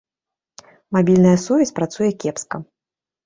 Мабільная 0.95 1.35
сувязь 1.45 1.73
працуе 1.79 2.11
кепска. 2.23 2.57